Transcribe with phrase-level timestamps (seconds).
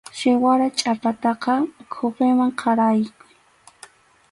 [0.17, 1.53] Siwara chhapataqa
[1.93, 3.27] quwiman qaraykuy.